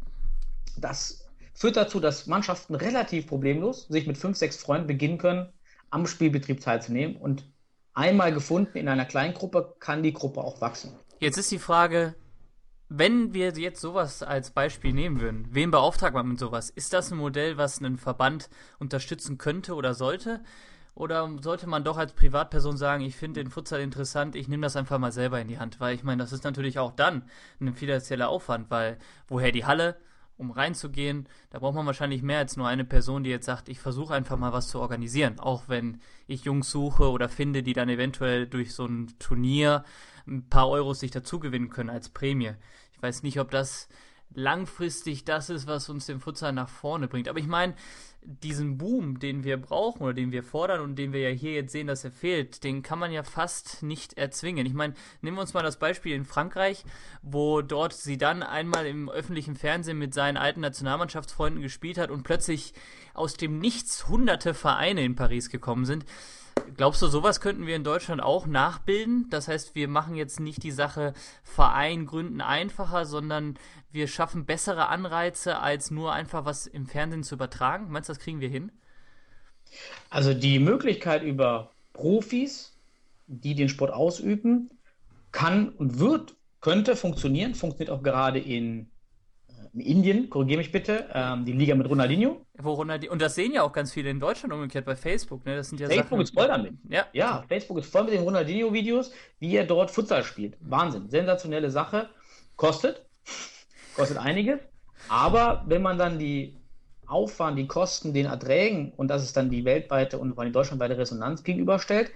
Das 0.78 1.28
führt 1.54 1.76
dazu, 1.76 2.00
dass 2.00 2.28
Mannschaften 2.28 2.76
relativ 2.76 3.28
problemlos 3.28 3.88
sich 3.88 4.08
mit 4.08 4.18
fünf, 4.18 4.38
sechs 4.38 4.58
Freunden 4.58 4.88
beginnen 4.88 5.18
können, 5.18 5.50
am 5.90 6.06
Spielbetrieb 6.06 6.62
teilzunehmen. 6.62 7.18
Und 7.18 7.44
einmal 7.94 8.32
gefunden 8.32 8.78
in 8.78 8.88
einer 8.88 9.06
kleinen 9.06 9.34
Gruppe 9.34 9.76
kann 9.80 10.04
die 10.04 10.14
Gruppe 10.14 10.42
auch 10.42 10.62
wachsen. 10.62 10.92
Jetzt 11.20 11.38
ist 11.38 11.52
die 11.52 11.60
Frage, 11.60 12.16
wenn 12.94 13.34
wir 13.34 13.52
jetzt 13.52 13.80
sowas 13.80 14.22
als 14.22 14.52
Beispiel 14.52 14.92
nehmen 14.92 15.22
würden, 15.22 15.48
wen 15.52 15.72
beauftragt 15.72 16.14
man 16.14 16.28
mit 16.28 16.40
sowas? 16.40 16.70
Ist 16.70 16.92
das 16.92 17.10
ein 17.10 17.18
Modell, 17.18 17.56
was 17.56 17.80
einen 17.80 17.98
Verband 17.98 18.50
unterstützen 18.80 19.38
könnte 19.38 19.76
oder 19.76 19.94
sollte? 19.94 20.42
Oder 20.94 21.30
sollte 21.40 21.68
man 21.68 21.86
doch 21.86 21.98
als 21.98 22.12
Privatperson 22.12 22.76
sagen, 22.76 23.02
ich 23.02 23.16
finde 23.16 23.42
den 23.42 23.50
Futsal 23.50 23.80
interessant, 23.80 24.36
ich 24.36 24.50
nehme 24.50 24.64
das 24.64 24.76
einfach 24.76 25.00
mal 25.00 25.14
selber 25.14 25.40
in 25.40 25.48
die 25.48 25.58
Hand? 25.58 25.80
Weil 25.80 25.96
ich 25.96 26.04
meine, 26.04 26.22
das 26.22 26.34
ist 26.34 26.44
natürlich 26.44 26.80
auch 26.80 26.92
dann 26.92 27.24
ein 27.62 27.74
finanzieller 27.74 28.28
Aufwand, 28.28 28.70
weil 28.70 28.98
woher 29.30 29.54
die 29.54 29.66
Halle? 29.66 29.96
um 30.42 30.52
reinzugehen, 30.52 31.28
da 31.52 31.60
braucht 31.60 31.76
man 31.76 31.86
wahrscheinlich 31.86 32.24
mehr 32.24 32.40
als 32.40 32.58
nur 32.58 32.68
eine 32.68 32.84
Person, 32.84 33.24
die 33.24 33.30
jetzt 33.30 33.46
sagt, 33.46 33.70
ich 33.70 33.80
versuche 33.80 34.14
einfach 34.14 34.38
mal 34.38 34.52
was 34.52 34.70
zu 34.70 34.80
organisieren. 34.80 35.40
Auch 35.40 35.70
wenn 35.70 36.02
ich 36.28 36.44
Jungs 36.44 36.72
suche 36.72 37.12
oder 37.12 37.30
finde, 37.30 37.64
die 37.64 37.74
dann 37.74 37.90
eventuell 37.90 38.48
durch 38.48 38.74
so 38.74 38.86
ein 38.86 39.14
Turnier 39.20 39.86
ein 40.28 40.50
paar 40.50 40.68
Euros 40.68 41.00
sich 41.00 41.12
dazu 41.12 41.40
gewinnen 41.40 41.70
können 41.70 41.90
als 41.90 42.10
Prämie. 42.10 42.54
Ich 43.02 43.04
weiß 43.04 43.24
nicht, 43.24 43.40
ob 43.40 43.50
das 43.50 43.90
langfristig 44.36 45.26
das 45.26 45.50
ist, 45.50 45.66
was 45.66 45.90
uns 45.90 46.06
den 46.06 46.20
Futsal 46.20 46.54
nach 46.54 46.70
vorne 46.70 47.08
bringt. 47.08 47.28
Aber 47.28 47.40
ich 47.40 47.48
meine, 47.48 47.74
diesen 48.22 48.78
Boom, 48.78 49.18
den 49.18 49.44
wir 49.44 49.58
brauchen 49.58 50.04
oder 50.04 50.14
den 50.14 50.32
wir 50.32 50.44
fordern 50.44 50.82
und 50.82 50.98
den 50.98 51.14
wir 51.14 51.22
ja 51.22 51.36
hier 51.36 51.54
jetzt 51.54 51.72
sehen, 51.72 51.88
dass 51.88 52.04
er 52.04 52.12
fehlt, 52.12 52.64
den 52.64 52.84
kann 52.84 53.00
man 53.00 53.12
ja 53.12 53.24
fast 53.24 53.82
nicht 53.82 54.20
erzwingen. 54.20 54.68
Ich 54.68 54.76
meine, 54.76 54.94
nehmen 55.24 55.36
wir 55.38 55.42
uns 55.42 55.56
mal 55.56 55.64
das 55.64 55.80
Beispiel 55.80 56.14
in 56.14 56.26
Frankreich, 56.26 56.86
wo 57.24 57.64
dort 57.64 57.94
sie 57.94 58.20
dann 58.20 58.44
einmal 58.44 58.86
im 58.86 59.10
öffentlichen 59.10 59.56
Fernsehen 59.56 59.98
mit 59.98 60.14
seinen 60.14 60.38
alten 60.38 60.62
Nationalmannschaftsfreunden 60.62 61.64
gespielt 61.64 61.98
hat 61.98 62.12
und 62.12 62.22
plötzlich 62.22 62.76
aus 63.16 63.34
dem 63.34 63.58
Nichts 63.58 64.08
hunderte 64.10 64.54
Vereine 64.54 65.04
in 65.04 65.16
Paris 65.16 65.50
gekommen 65.50 65.86
sind. 65.86 66.06
Glaubst 66.78 67.02
du, 67.02 67.08
sowas 67.08 67.42
könnten 67.42 67.68
wir 67.68 67.76
in 67.76 67.84
Deutschland 67.84 68.22
auch 68.22 68.46
nachbilden? 68.48 69.28
Das 69.30 69.48
heißt, 69.48 69.76
wir 69.76 69.88
machen 69.88 70.16
jetzt 70.16 70.40
nicht 70.40 70.64
die 70.64 70.72
Sache 70.72 71.14
Verein 71.44 72.06
gründen 72.06 72.42
einfacher, 72.42 73.06
sondern 73.06 73.58
wir 73.92 74.08
schaffen 74.08 74.46
bessere 74.46 74.88
Anreize, 74.88 75.60
als 75.60 75.92
nur 75.92 76.14
einfach 76.14 76.46
was 76.46 76.68
im 76.68 76.88
Fernsehen 76.88 77.24
zu 77.24 77.36
übertragen. 77.36 77.92
Meinst 77.92 78.10
du, 78.10 78.14
das 78.14 78.20
kriegen 78.20 78.40
wir 78.40 78.50
hin? 78.50 78.72
Also 80.10 80.34
die 80.34 80.60
Möglichkeit 80.60 81.24
über 81.24 81.72
Profis, 81.94 82.78
die 83.28 83.56
den 83.56 83.70
Sport 83.70 83.92
ausüben, 83.92 84.70
kann 85.32 85.70
und 85.70 86.00
wird, 86.00 86.36
könnte 86.62 86.96
funktionieren, 86.96 87.56
funktioniert 87.56 87.90
auch 87.90 88.04
gerade 88.04 88.40
in 88.40 88.90
Indien, 89.74 90.30
korrigiere 90.30 90.58
mich 90.58 90.72
bitte, 90.72 91.06
ähm, 91.14 91.46
die 91.46 91.54
Liga 91.54 91.76
mit 91.76 91.90
Ronaldinho. 91.90 92.46
Wo 92.58 92.74
Ronaldinho. 92.74 93.14
Und 93.14 93.22
das 93.22 93.36
sehen 93.36 93.54
ja 93.54 93.64
auch 93.64 93.72
ganz 93.72 93.94
viele 93.94 94.10
in 94.10 94.20
Deutschland 94.20 94.54
umgekehrt 94.54 94.86
bei 94.86 94.96
Facebook. 94.96 95.46
Ne? 95.46 95.56
Das 95.56 95.70
sind 95.70 95.80
ja 95.80 95.88
Facebook 95.88 96.10
Sachen, 96.10 96.22
ist 96.22 96.34
voll 96.34 96.48
damit. 96.48 96.74
Ja. 96.90 97.06
ja, 97.14 97.44
Facebook 97.48 97.78
ist 97.78 97.92
voll 97.92 98.04
mit 98.04 98.14
den 98.14 98.24
Ronaldinho-Videos, 98.24 99.12
wie 99.40 99.56
er 99.56 99.66
dort 99.66 99.90
Futsal 99.90 100.24
spielt. 100.24 100.58
Wahnsinn. 100.60 101.10
Sensationelle 101.10 101.70
Sache. 101.70 102.10
Kostet. 102.58 103.06
Kostet 103.96 104.18
einiges. 104.18 104.60
Aber 105.08 105.64
wenn 105.68 105.82
man 105.82 105.98
dann 105.98 106.20
die 106.20 106.58
Aufwand, 107.08 107.58
die 107.58 107.68
Kosten, 107.68 108.14
den 108.14 108.26
Erträgen 108.26 108.94
und 108.96 109.08
das 109.08 109.24
ist 109.24 109.36
dann 109.36 109.50
die 109.50 109.66
weltweite 109.66 110.18
und 110.18 110.34
vor 110.34 110.44
allem 110.44 110.52
die 110.52 110.54
deutschlandweite 110.54 110.98
Resonanz 110.98 111.44
gegenüberstellt, 111.44 112.12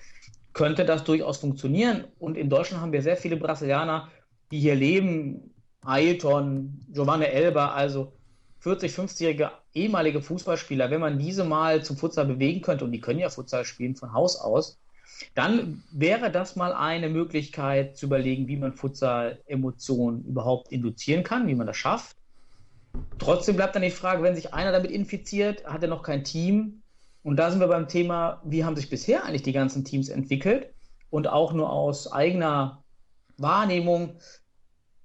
könnte 0.54 0.86
das 0.86 1.04
durchaus 1.04 1.38
funktionieren. 1.38 2.06
Und 2.20 2.38
in 2.38 2.50
Deutschland 2.50 2.82
haben 2.82 2.92
wir 2.92 3.02
sehr 3.02 3.18
viele 3.18 3.38
Brasilianer, 3.38 4.10
die 4.52 4.60
hier 4.60 4.76
leben, 4.76 5.55
Ailton, 5.86 6.86
Giovanni 6.92 7.26
Elba, 7.26 7.74
also 7.74 8.14
40, 8.60 8.92
50-jährige 8.92 9.52
ehemalige 9.74 10.22
Fußballspieler, 10.22 10.90
wenn 10.90 11.02
man 11.02 11.20
diese 11.20 11.44
mal 11.44 11.84
zum 11.84 11.98
Futsal 11.98 12.26
bewegen 12.26 12.62
könnte, 12.62 12.86
und 12.86 12.92
die 12.92 13.02
können 13.02 13.20
ja 13.20 13.30
Futsal 13.30 13.66
spielen 13.66 13.96
von 13.96 14.14
Haus 14.14 14.38
aus, 14.38 14.80
dann 15.34 15.84
wäre 15.92 16.32
das 16.32 16.56
mal 16.56 16.74
eine 16.74 17.10
Möglichkeit 17.10 17.98
zu 17.98 18.08
überlegen, 18.08 18.48
wie 18.48 18.58
man 18.58 18.74
Futsal-Emotionen 18.74 20.26
überhaupt 20.26 20.72
induzieren 20.72 21.24
kann, 21.24 21.48
wie 21.48 21.56
man 21.56 21.68
das 21.68 21.78
schafft. 21.78 22.18
Trotzdem 23.20 23.56
bleibt 23.56 23.76
dann 23.76 23.84
die 23.84 23.92
Frage, 23.92 24.24
wenn 24.24 24.36
sich 24.36 24.54
einer 24.54 24.72
damit 24.72 24.92
infiziert, 24.92 25.66
hat 25.66 25.84
er 25.84 25.90
noch 25.90 26.04
kein 26.04 26.24
Team. 26.24 26.82
Und 27.24 27.38
da 27.38 27.50
sind 27.52 27.60
wir 27.60 27.68
beim 27.68 27.88
Thema, 27.88 28.42
wie 28.46 28.64
haben 28.64 28.76
sich 28.76 28.90
bisher 28.90 29.26
eigentlich 29.26 29.44
die 29.44 29.54
ganzen 29.54 29.84
Teams 29.84 30.10
entwickelt? 30.10 30.74
Und 31.10 31.28
auch 31.28 31.54
nur 31.54 31.72
aus 31.72 32.12
eigener 32.12 32.84
Wahrnehmung, 33.38 34.18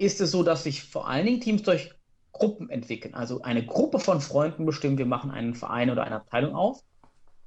ist 0.01 0.21
es 0.21 0.31
so, 0.31 0.43
dass 0.43 0.65
sich 0.65 0.83
vor 0.83 1.09
allen 1.09 1.27
Dingen 1.27 1.41
Teams 1.41 1.63
durch 1.63 1.93
Gruppen 2.33 2.71
entwickeln. 2.71 3.15
Also 3.15 3.43
eine 3.43 3.65
Gruppe 3.65 3.99
von 3.99 4.21
Freunden 4.21 4.65
bestimmt, 4.65 4.99
wir 4.99 5.07
machen 5.07 5.31
einen 5.31 5.55
Verein 5.55 5.91
oder 5.91 6.05
eine 6.05 6.17
Abteilung 6.17 6.55
auf. 6.55 6.83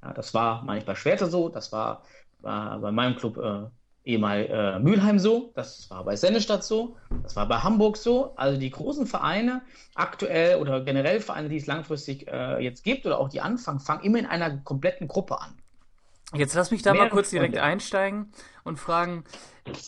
Ja, 0.02 0.12
das 0.12 0.34
war 0.34 0.62
manchmal 0.62 0.94
Schwerte 0.94 1.26
so, 1.26 1.48
das 1.48 1.72
war, 1.72 2.04
war 2.40 2.78
bei 2.78 2.92
meinem 2.92 3.16
Club 3.16 3.38
äh, 3.38 3.66
ehemals 4.04 4.48
äh, 4.50 4.78
Mülheim 4.78 5.18
so, 5.18 5.50
das 5.56 5.90
war 5.90 6.04
bei 6.04 6.14
Sennestadt 6.14 6.62
so, 6.62 6.96
das 7.24 7.34
war 7.34 7.48
bei 7.48 7.56
Hamburg 7.56 7.96
so. 7.96 8.36
Also 8.36 8.60
die 8.60 8.70
großen 8.70 9.06
Vereine 9.06 9.62
aktuell 9.96 10.60
oder 10.60 10.84
generell 10.84 11.20
Vereine, 11.20 11.48
die 11.48 11.56
es 11.56 11.66
langfristig 11.66 12.28
äh, 12.28 12.62
jetzt 12.62 12.84
gibt 12.84 13.04
oder 13.04 13.18
auch 13.18 13.30
die 13.30 13.40
anfangen, 13.40 13.80
fangen 13.80 14.04
immer 14.04 14.20
in 14.20 14.26
einer 14.26 14.58
kompletten 14.58 15.08
Gruppe 15.08 15.40
an. 15.40 15.56
Jetzt 16.34 16.54
lass 16.54 16.70
mich 16.70 16.82
da 16.82 16.94
mal 16.94 17.08
kurz 17.08 17.30
direkt 17.30 17.54
Freunde. 17.54 17.62
einsteigen 17.68 18.32
und 18.64 18.78
fragen, 18.78 19.24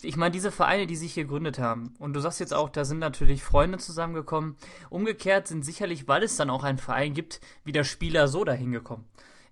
ich 0.03 0.17
meine, 0.17 0.31
diese 0.31 0.51
Vereine, 0.51 0.87
die 0.87 0.97
sich 0.97 1.15
hier 1.15 1.25
gegründet 1.25 1.59
haben, 1.59 1.95
und 1.99 2.15
du 2.15 2.21
sagst 2.21 2.41
jetzt 2.41 2.55
auch, 2.55 2.71
da 2.71 2.85
sind 2.85 2.99
natürlich 2.99 3.43
Freunde 3.43 3.79
zusammengekommen. 3.79 4.57
Umgekehrt 4.89 5.49
sind 5.49 5.65
sicherlich, 5.65 6.09
weil 6.09 6.23
es 6.23 6.37
dann 6.37 6.51
auch 6.51 6.65
einen 6.65 6.79
Verein 6.79 7.15
gibt, 7.15 7.41
wieder 7.65 7.85
Spieler 7.85 8.29
so 8.29 8.45
dahin 8.45 8.73
gekommen. 8.73 9.05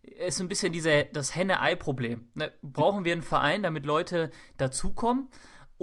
Ist 0.03 0.41
ein 0.41 0.49
bisschen 0.49 0.73
diese, 0.73 1.07
das 1.13 1.35
Henne-Ei-Problem. 1.35 2.29
Ne? 2.35 2.53
Brauchen 2.63 3.05
wir 3.05 3.13
einen 3.13 3.23
Verein, 3.23 3.63
damit 3.63 3.87
Leute 3.87 4.31
dazukommen? 4.59 5.29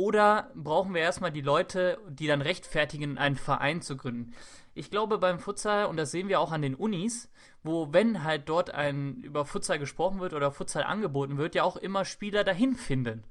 Oder 0.01 0.49
brauchen 0.55 0.95
wir 0.95 1.01
erstmal 1.01 1.31
die 1.31 1.41
Leute, 1.41 1.99
die 2.09 2.25
dann 2.25 2.41
rechtfertigen, 2.41 3.19
einen 3.19 3.35
Verein 3.35 3.83
zu 3.83 3.97
gründen? 3.97 4.33
Ich 4.73 4.89
glaube 4.89 5.19
beim 5.19 5.37
Futsal, 5.37 5.85
und 5.85 5.95
das 5.95 6.09
sehen 6.09 6.27
wir 6.27 6.39
auch 6.39 6.51
an 6.51 6.63
den 6.63 6.73
Unis, 6.73 7.29
wo, 7.61 7.93
wenn 7.93 8.23
halt 8.23 8.49
dort 8.49 8.73
ein 8.73 9.17
über 9.17 9.45
Futsal 9.45 9.77
gesprochen 9.77 10.19
wird 10.19 10.33
oder 10.33 10.51
Futsal 10.51 10.85
angeboten 10.85 11.37
wird, 11.37 11.53
ja 11.53 11.61
auch 11.61 11.77
immer 11.77 12.03
Spieler 12.03 12.43
dahin 12.43 12.73
finden. 12.73 13.25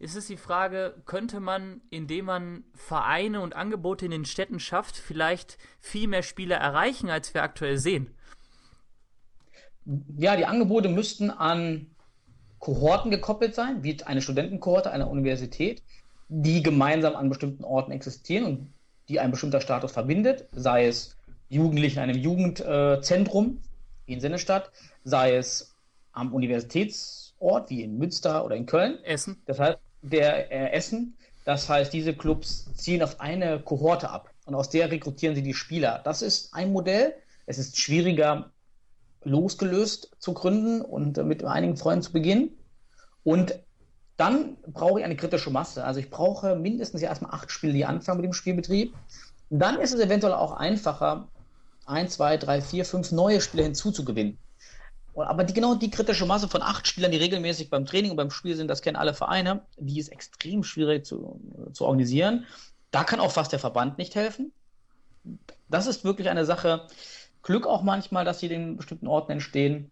Ist 0.00 0.16
es 0.16 0.26
die 0.26 0.36
Frage, 0.36 1.00
könnte 1.06 1.38
man, 1.38 1.82
indem 1.88 2.24
man 2.24 2.64
Vereine 2.74 3.40
und 3.40 3.54
Angebote 3.54 4.04
in 4.04 4.10
den 4.10 4.24
Städten 4.24 4.58
schafft, 4.58 4.96
vielleicht 4.96 5.56
viel 5.78 6.08
mehr 6.08 6.24
Spieler 6.24 6.56
erreichen, 6.56 7.10
als 7.10 7.32
wir 7.32 7.44
aktuell 7.44 7.78
sehen? 7.78 8.12
Ja, 10.16 10.34
die 10.34 10.46
Angebote 10.46 10.88
müssten 10.88 11.30
an 11.30 11.86
Kohorten 12.58 13.12
gekoppelt 13.12 13.54
sein, 13.54 13.84
wie 13.84 14.02
eine 14.02 14.20
Studentenkohorte 14.20 14.90
einer 14.90 15.08
Universität, 15.08 15.80
die 16.28 16.62
gemeinsam 16.62 17.16
an 17.16 17.28
bestimmten 17.28 17.64
Orten 17.64 17.92
existieren 17.92 18.44
und 18.44 18.72
die 19.08 19.20
ein 19.20 19.30
bestimmter 19.30 19.60
Status 19.60 19.92
verbindet, 19.92 20.46
sei 20.52 20.86
es 20.86 21.16
Jugendliche 21.48 21.96
in 21.96 22.02
einem 22.02 22.18
Jugendzentrum 22.18 23.60
wie 24.06 24.12
in 24.12 24.20
Sennestadt, 24.20 24.70
sei 25.04 25.36
es 25.36 25.74
am 26.12 26.34
Universitätsort 26.34 27.70
wie 27.70 27.82
in 27.82 27.96
Münster 27.96 28.44
oder 28.44 28.56
in 28.56 28.66
Köln. 28.66 29.02
Essen? 29.04 29.40
Das 29.46 29.58
heißt, 29.58 29.78
der 30.02 30.52
äh, 30.52 30.72
Essen, 30.72 31.16
das 31.44 31.68
heißt, 31.68 31.92
diese 31.92 32.14
Clubs 32.14 32.70
ziehen 32.74 33.02
auf 33.02 33.20
eine 33.20 33.60
Kohorte 33.60 34.10
ab 34.10 34.30
und 34.44 34.54
aus 34.54 34.68
der 34.68 34.90
rekrutieren 34.90 35.34
sie 35.34 35.42
die 35.42 35.54
Spieler. 35.54 36.00
Das 36.04 36.20
ist 36.20 36.52
ein 36.52 36.72
Modell. 36.72 37.14
Es 37.46 37.58
ist 37.58 37.78
schwieriger, 37.78 38.50
losgelöst 39.24 40.10
zu 40.18 40.34
gründen 40.34 40.82
und 40.82 41.16
äh, 41.16 41.24
mit 41.24 41.42
einigen 41.44 41.76
Freunden 41.76 42.02
zu 42.02 42.12
beginnen. 42.12 42.50
Und 43.24 43.58
dann 44.18 44.56
brauche 44.66 44.98
ich 44.98 45.04
eine 45.04 45.16
kritische 45.16 45.50
Masse. 45.50 45.84
Also 45.84 46.00
ich 46.00 46.10
brauche 46.10 46.56
mindestens 46.56 47.00
erstmal 47.00 47.30
acht 47.30 47.50
Spiele, 47.50 47.72
die 47.72 47.86
anfangen 47.86 48.18
mit 48.18 48.26
dem 48.26 48.32
Spielbetrieb. 48.34 48.92
Dann 49.48 49.78
ist 49.78 49.94
es 49.94 50.00
eventuell 50.00 50.34
auch 50.34 50.52
einfacher, 50.52 51.28
ein, 51.86 52.08
zwei, 52.08 52.36
drei, 52.36 52.60
vier, 52.60 52.84
fünf 52.84 53.12
neue 53.12 53.40
Spieler 53.40 53.62
hinzuzugewinnen. 53.62 54.36
Aber 55.14 55.44
die, 55.44 55.54
genau 55.54 55.74
die 55.74 55.90
kritische 55.90 56.26
Masse 56.26 56.48
von 56.48 56.62
acht 56.62 56.86
Spielern, 56.86 57.12
die 57.12 57.16
regelmäßig 57.16 57.70
beim 57.70 57.86
Training 57.86 58.10
und 58.10 58.16
beim 58.16 58.30
Spiel 58.30 58.56
sind, 58.56 58.68
das 58.68 58.82
kennen 58.82 58.96
alle 58.96 59.14
Vereine, 59.14 59.62
die 59.76 59.98
ist 59.98 60.08
extrem 60.08 60.64
schwierig 60.64 61.06
zu, 61.06 61.40
zu 61.72 61.84
organisieren. 61.84 62.44
Da 62.90 63.04
kann 63.04 63.20
auch 63.20 63.32
fast 63.32 63.52
der 63.52 63.58
Verband 63.58 63.98
nicht 63.98 64.16
helfen. 64.16 64.52
Das 65.68 65.86
ist 65.86 66.04
wirklich 66.04 66.28
eine 66.28 66.44
Sache. 66.44 66.86
Glück 67.42 67.66
auch 67.66 67.82
manchmal, 67.82 68.24
dass 68.24 68.40
sie 68.40 68.46
in 68.46 68.76
bestimmten 68.76 69.06
Orten 69.06 69.32
entstehen. 69.32 69.90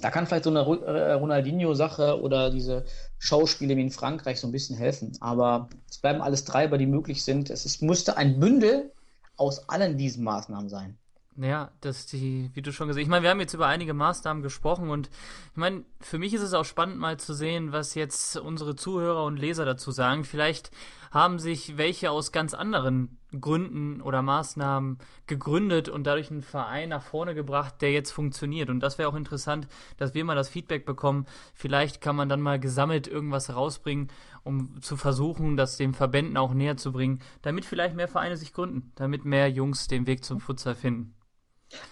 Da 0.00 0.10
kann 0.10 0.26
vielleicht 0.26 0.44
so 0.44 0.50
eine 0.50 0.60
äh, 0.60 1.12
Ronaldinho-Sache 1.12 2.20
oder 2.20 2.50
diese 2.50 2.84
Schauspiele 3.18 3.76
wie 3.76 3.82
in 3.82 3.90
Frankreich 3.90 4.38
so 4.40 4.46
ein 4.46 4.52
bisschen 4.52 4.76
helfen. 4.76 5.16
Aber 5.20 5.68
es 5.90 5.98
bleiben 5.98 6.20
alles 6.20 6.44
Treiber, 6.44 6.78
die 6.78 6.86
möglich 6.86 7.24
sind. 7.24 7.50
Es 7.50 7.64
ist, 7.66 7.82
müsste 7.82 8.16
ein 8.16 8.38
Bündel 8.38 8.92
aus 9.36 9.68
allen 9.68 9.96
diesen 9.96 10.24
Maßnahmen 10.24 10.68
sein. 10.68 10.98
Ja, 11.40 11.70
dass 11.80 12.06
die, 12.06 12.50
wie 12.54 12.62
du 12.62 12.72
schon 12.72 12.88
gesagt 12.88 13.00
hast, 13.00 13.06
ich 13.06 13.08
meine, 13.08 13.22
wir 13.22 13.30
haben 13.30 13.38
jetzt 13.38 13.54
über 13.54 13.68
einige 13.68 13.94
Maßnahmen 13.94 14.42
gesprochen 14.42 14.90
und 14.90 15.08
ich 15.52 15.56
meine, 15.56 15.84
für 16.00 16.18
mich 16.18 16.34
ist 16.34 16.42
es 16.42 16.52
auch 16.52 16.64
spannend 16.64 16.98
mal 16.98 17.16
zu 17.16 17.32
sehen, 17.32 17.70
was 17.70 17.94
jetzt 17.94 18.36
unsere 18.36 18.74
Zuhörer 18.74 19.24
und 19.24 19.36
Leser 19.36 19.64
dazu 19.64 19.92
sagen. 19.92 20.24
Vielleicht 20.24 20.72
haben 21.10 21.38
sich 21.38 21.76
welche 21.76 22.10
aus 22.10 22.32
ganz 22.32 22.54
anderen 22.54 23.18
Gründen 23.38 24.00
oder 24.00 24.22
Maßnahmen 24.22 24.98
gegründet 25.26 25.88
und 25.88 26.04
dadurch 26.04 26.30
einen 26.30 26.42
Verein 26.42 26.88
nach 26.88 27.02
vorne 27.02 27.34
gebracht, 27.34 27.82
der 27.82 27.92
jetzt 27.92 28.10
funktioniert. 28.10 28.70
Und 28.70 28.80
das 28.80 28.98
wäre 28.98 29.08
auch 29.08 29.14
interessant, 29.14 29.68
dass 29.98 30.14
wir 30.14 30.24
mal 30.24 30.34
das 30.34 30.48
Feedback 30.48 30.86
bekommen. 30.86 31.26
Vielleicht 31.54 32.00
kann 32.00 32.16
man 32.16 32.28
dann 32.28 32.40
mal 32.40 32.58
gesammelt 32.58 33.06
irgendwas 33.06 33.54
rausbringen, 33.54 34.08
um 34.44 34.80
zu 34.80 34.96
versuchen, 34.96 35.56
das 35.56 35.76
den 35.76 35.92
Verbänden 35.92 36.36
auch 36.36 36.54
näher 36.54 36.76
zu 36.76 36.92
bringen, 36.92 37.20
damit 37.42 37.64
vielleicht 37.64 37.94
mehr 37.94 38.08
Vereine 38.08 38.36
sich 38.36 38.52
gründen, 38.52 38.92
damit 38.94 39.24
mehr 39.24 39.50
Jungs 39.50 39.88
den 39.88 40.06
Weg 40.06 40.24
zum 40.24 40.40
Futsal 40.40 40.74
finden. 40.74 41.14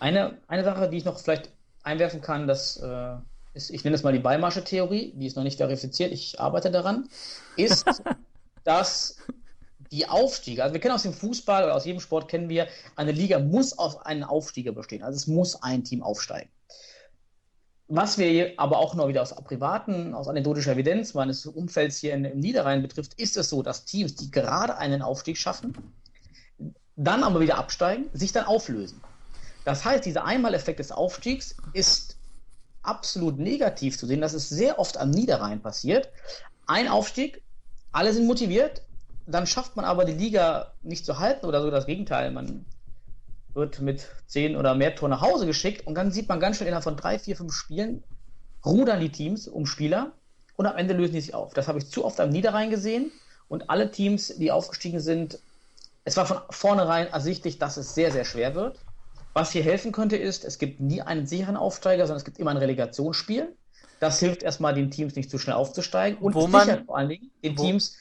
Eine, 0.00 0.38
eine 0.48 0.64
Sache, 0.64 0.88
die 0.88 0.96
ich 0.96 1.04
noch 1.04 1.18
vielleicht 1.18 1.52
einwerfen 1.82 2.22
kann, 2.22 2.46
das 2.46 2.78
äh, 2.78 3.16
ist, 3.52 3.70
ich 3.70 3.84
nenne 3.84 3.96
es 3.96 4.02
mal 4.02 4.12
die 4.12 4.18
Beimarsche 4.18 4.64
Theorie, 4.64 5.12
die 5.16 5.26
ist 5.26 5.36
noch 5.36 5.42
nicht 5.42 5.58
verifiziert, 5.58 6.12
ich 6.12 6.40
arbeite 6.40 6.70
daran, 6.70 7.08
ist, 7.56 8.02
dass 8.66 9.16
die 9.92 10.08
Aufstiege, 10.08 10.62
also 10.62 10.74
wir 10.74 10.80
kennen 10.80 10.94
aus 10.94 11.04
dem 11.04 11.12
Fußball 11.12 11.64
oder 11.64 11.74
aus 11.74 11.84
jedem 11.84 12.00
Sport 12.00 12.28
kennen 12.28 12.48
wir, 12.48 12.66
eine 12.96 13.12
Liga 13.12 13.38
muss 13.38 13.78
aus 13.78 13.96
einem 13.98 14.24
Aufstieger 14.24 14.72
bestehen, 14.72 15.02
also 15.02 15.16
es 15.16 15.26
muss 15.28 15.62
ein 15.62 15.84
Team 15.84 16.02
aufsteigen. 16.02 16.50
Was 17.88 18.18
wir 18.18 18.54
aber 18.56 18.78
auch 18.78 18.96
noch 18.96 19.06
wieder 19.06 19.22
aus 19.22 19.32
privaten, 19.44 20.12
aus 20.12 20.26
anekdotischer 20.26 20.72
Evidenz 20.72 21.14
meines 21.14 21.46
Umfelds 21.46 21.98
hier 21.98 22.14
in, 22.14 22.24
im 22.24 22.40
Niederrhein 22.40 22.82
betrifft, 22.82 23.14
ist 23.14 23.36
es 23.36 23.48
so, 23.48 23.62
dass 23.62 23.84
Teams, 23.84 24.16
die 24.16 24.32
gerade 24.32 24.76
einen 24.76 25.02
Aufstieg 25.02 25.38
schaffen, 25.38 25.72
dann 26.96 27.22
aber 27.22 27.38
wieder 27.38 27.58
absteigen, 27.58 28.06
sich 28.12 28.32
dann 28.32 28.46
auflösen. 28.46 29.00
Das 29.64 29.84
heißt, 29.84 30.04
dieser 30.04 30.24
Einmaleffekt 30.24 30.80
des 30.80 30.90
Aufstiegs 30.90 31.56
ist 31.74 32.16
absolut 32.82 33.38
negativ 33.38 33.96
zu 33.96 34.06
sehen. 34.06 34.20
Das 34.20 34.34
ist 34.34 34.48
sehr 34.48 34.80
oft 34.80 34.96
am 34.96 35.10
Niederrhein 35.10 35.60
passiert. 35.60 36.10
Ein 36.66 36.88
Aufstieg, 36.88 37.42
alle 37.96 38.12
sind 38.12 38.26
motiviert, 38.26 38.82
dann 39.26 39.46
schafft 39.46 39.74
man 39.74 39.86
aber 39.86 40.04
die 40.04 40.12
Liga 40.12 40.72
nicht 40.82 41.06
zu 41.06 41.18
halten 41.18 41.46
oder 41.46 41.62
so 41.62 41.70
das 41.70 41.86
Gegenteil. 41.86 42.30
Man 42.30 42.66
wird 43.54 43.80
mit 43.80 44.06
zehn 44.26 44.54
oder 44.54 44.74
mehr 44.74 44.94
Toren 44.94 45.12
nach 45.12 45.22
Hause 45.22 45.46
geschickt 45.46 45.86
und 45.86 45.94
dann 45.94 46.12
sieht 46.12 46.28
man 46.28 46.38
ganz 46.38 46.56
schnell 46.56 46.68
innerhalb 46.68 46.84
von 46.84 46.98
drei, 46.98 47.18
vier, 47.18 47.36
fünf 47.36 47.54
Spielen 47.54 48.04
rudern 48.66 49.00
die 49.00 49.08
Teams 49.08 49.48
um 49.48 49.64
Spieler 49.64 50.12
und 50.56 50.66
am 50.66 50.76
Ende 50.76 50.92
lösen 50.92 51.14
die 51.14 51.22
sich 51.22 51.34
auf. 51.34 51.54
Das 51.54 51.68
habe 51.68 51.78
ich 51.78 51.88
zu 51.88 52.04
oft 52.04 52.20
am 52.20 52.28
Niederrhein 52.28 52.68
gesehen 52.68 53.12
und 53.48 53.70
alle 53.70 53.90
Teams, 53.90 54.28
die 54.36 54.52
aufgestiegen 54.52 55.00
sind, 55.00 55.38
es 56.04 56.18
war 56.18 56.26
von 56.26 56.38
vornherein 56.50 57.06
ersichtlich, 57.06 57.58
dass 57.58 57.78
es 57.78 57.94
sehr, 57.94 58.12
sehr 58.12 58.26
schwer 58.26 58.54
wird. 58.54 58.78
Was 59.32 59.52
hier 59.52 59.62
helfen 59.62 59.92
könnte, 59.92 60.16
ist, 60.16 60.44
es 60.44 60.58
gibt 60.58 60.80
nie 60.80 61.00
einen 61.00 61.26
sicheren 61.26 61.56
Aufsteiger, 61.56 62.06
sondern 62.06 62.18
es 62.18 62.24
gibt 62.26 62.38
immer 62.38 62.50
ein 62.50 62.58
Relegationsspiel. 62.58 63.56
Das 64.00 64.18
hilft 64.20 64.42
erstmal 64.42 64.74
den 64.74 64.90
Teams 64.90 65.14
nicht 65.16 65.30
zu 65.30 65.38
schnell 65.38 65.56
aufzusteigen 65.56 66.18
und 66.18 66.34
Wo 66.34 66.46
man- 66.46 66.84
vor 66.84 66.98
allen 66.98 67.08
Dingen 67.08 67.30
den 67.42 67.56
wo- 67.58 67.62
Teams 67.64 67.96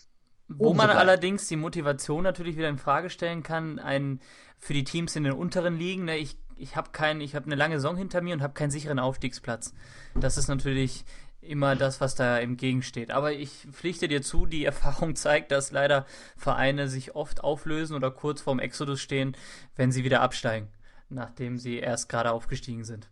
Wo 0.48 0.74
man 0.74 0.90
allerdings 0.92 1.48
die 1.48 1.56
Motivation 1.56 2.24
natürlich 2.24 2.56
wieder 2.56 2.70
in 2.70 2.78
Frage 2.78 3.10
stellen 3.10 3.42
kann, 3.42 3.80
ein, 3.80 4.20
für 4.60 4.74
die 4.74 4.84
Teams 4.84 5.16
in 5.16 5.24
den 5.24 5.34
unteren 5.34 5.78
Ligen, 5.78 6.06
ne, 6.06 6.18
ich, 6.18 6.38
ich 6.56 6.76
habe 6.76 6.92
habe 7.00 7.46
eine 7.46 7.56
lange 7.56 7.76
Saison 7.78 7.98
hinter 7.98 8.22
mir 8.22 8.34
und 8.36 8.44
habe 8.44 8.54
keinen 8.54 8.70
sicheren 8.72 9.00
Aufstiegsplatz. 9.00 9.74
Das 10.14 10.38
ist 10.38 10.48
natürlich 10.48 11.04
immer 11.42 11.76
das, 11.76 12.00
was 12.02 12.16
da 12.16 12.40
entgegensteht. 12.40 13.12
Aber 13.12 13.32
ich 13.34 13.68
pflichte 13.72 14.08
dir 14.08 14.22
zu, 14.22 14.46
die 14.46 14.66
Erfahrung 14.74 15.16
zeigt, 15.16 15.52
dass 15.52 15.72
leider 15.72 16.06
Vereine 16.38 16.88
sich 16.90 17.16
oft 17.16 17.44
auflösen 17.44 17.96
oder 17.96 18.12
kurz 18.12 18.42
vorm 18.42 18.60
Exodus 18.60 19.02
stehen, 19.02 19.36
wenn 19.76 19.92
sie 19.92 20.04
wieder 20.04 20.22
absteigen, 20.22 20.68
nachdem 21.10 21.58
sie 21.58 21.78
erst 21.78 22.10
gerade 22.10 22.32
aufgestiegen 22.32 22.84
sind. 22.84 23.10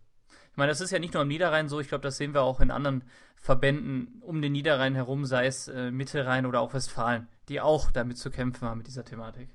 Ich 0.54 0.58
meine, 0.58 0.70
das 0.70 0.82
ist 0.82 0.92
ja 0.92 1.00
nicht 1.00 1.16
nur 1.16 1.22
am 1.24 1.28
Niederrhein 1.28 1.68
so, 1.68 1.80
ich 1.80 1.88
glaube, 1.88 2.04
das 2.04 2.18
sehen 2.18 2.36
wir 2.36 2.44
auch 2.44 2.60
in 2.60 2.70
anderen 2.70 3.04
Verbänden 3.36 4.22
um 4.22 4.40
den 4.40 4.52
Niederrhein 4.52 4.94
herum, 4.94 5.26
sei 5.26 5.48
es 5.48 5.68
äh, 5.68 5.90
Mittelrhein 5.90 6.46
oder 6.46 6.62
auch 6.62 6.76
Westfalen, 6.76 7.28
die 7.50 7.60
auch 7.60 7.90
damit 7.90 8.20
zu 8.20 8.30
kämpfen 8.30 8.68
haben 8.68 8.78
mit 8.78 8.86
dieser 8.88 9.04
Thematik. 9.04 9.50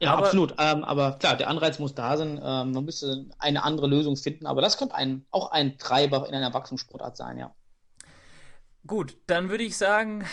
Ja, 0.00 0.12
Aber- 0.12 0.26
absolut. 0.26 0.54
Ähm, 0.58 0.84
aber 0.84 1.12
klar, 1.18 1.36
der 1.38 1.48
Anreiz 1.48 1.78
muss 1.78 1.94
da 1.94 2.16
sein. 2.18 2.38
Ähm, 2.44 2.72
man 2.72 2.84
müsste 2.84 3.24
eine 3.38 3.62
andere 3.62 3.86
Lösung 3.86 4.16
finden. 4.16 4.46
Aber 4.46 4.60
das 4.60 4.76
könnte 4.76 4.94
ein, 4.96 5.24
auch 5.30 5.50
ein 5.50 5.78
Treiber 5.78 6.28
in 6.28 6.34
einer 6.34 6.48
Erwachsenensportart 6.48 7.16
sein, 7.16 7.38
ja. 7.38 7.54
Gut, 8.86 9.16
dann 9.28 9.48
würde 9.48 9.64
ich 9.64 9.78
sagen, 9.78 10.26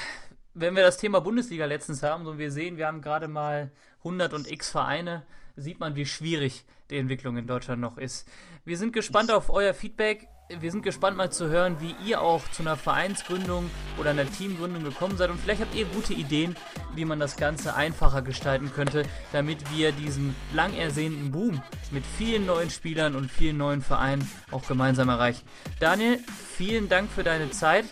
wenn 0.54 0.76
wir 0.76 0.84
das 0.84 0.98
Thema 0.98 1.22
Bundesliga 1.22 1.66
letztens 1.66 2.04
haben 2.04 2.28
und 2.28 2.38
wir 2.38 2.52
sehen, 2.52 2.76
wir 2.76 2.88
haben 2.88 3.02
gerade 3.02 3.30
mal 3.30 3.72
100 4.00 4.34
und 4.34 4.52
x 4.52 4.70
Vereine, 4.72 5.24
sieht 5.60 5.80
man, 5.80 5.96
wie 5.96 6.06
schwierig 6.06 6.66
die 6.90 6.98
Entwicklung 6.98 7.38
in 7.38 7.48
Deutschland 7.48 7.82
noch 7.82 7.98
ist. 7.98 8.28
Wir 8.66 8.78
sind 8.78 8.94
gespannt 8.94 9.32
auf 9.32 9.50
euer 9.50 9.74
Feedback. 9.74 10.28
Wir 10.60 10.72
sind 10.72 10.82
gespannt 10.82 11.16
mal 11.16 11.32
zu 11.32 11.48
hören, 11.48 11.78
wie 11.80 11.94
ihr 12.08 12.22
auch 12.22 12.50
zu 12.50 12.64
einer 12.64 12.76
Vereinsgründung 12.76 13.70
oder 14.00 14.10
einer 14.10 14.26
Teamgründung 14.26 14.84
gekommen 14.84 15.16
seid. 15.16 15.30
Und 15.30 15.40
vielleicht 15.40 15.62
habt 15.62 15.76
ihr 15.76 15.86
gute 15.86 16.14
Ideen, 16.14 16.56
wie 16.96 17.06
man 17.06 17.20
das 17.20 17.38
Ganze 17.38 17.76
einfacher 17.76 18.24
gestalten 18.24 18.72
könnte, 18.74 19.04
damit 19.32 19.60
wir 19.72 19.92
diesen 19.92 20.36
lang 20.54 20.76
ersehnten 20.76 21.32
Boom 21.32 21.62
mit 21.92 22.04
vielen 22.18 22.48
neuen 22.48 22.72
Spielern 22.72 23.16
und 23.16 23.30
vielen 23.30 23.58
neuen 23.58 23.82
Vereinen 23.82 24.28
auch 24.50 24.68
gemeinsam 24.68 25.10
erreichen. 25.10 25.46
Daniel, 25.80 26.20
vielen 26.58 26.90
Dank 26.90 27.12
für 27.12 27.24
deine 27.24 27.52
Zeit 27.52 27.86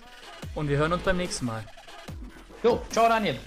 und 0.55 0.67
wir 0.67 0.77
hören 0.77 0.93
uns 0.93 1.03
beim 1.03 1.17
nächsten 1.17 1.45
Mal. 1.45 1.63
Jo, 2.63 2.81
ciao 2.89 3.07
Daniel. 3.07 3.37